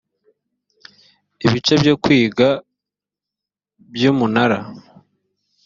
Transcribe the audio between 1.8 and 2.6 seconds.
byo kwigwa